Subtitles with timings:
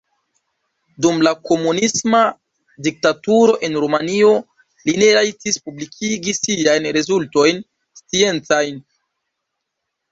[1.05, 2.21] Dum la komunisma
[2.87, 4.33] diktaturo en Rumanio
[4.89, 7.65] li ne rajtis publikigi siajn rezultojn
[8.03, 8.87] sciencajn.